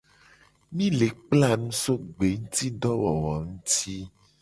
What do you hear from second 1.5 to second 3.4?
nu so gbengutidowowo